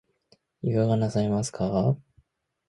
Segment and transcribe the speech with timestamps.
[0.63, 1.95] いかがなさいますか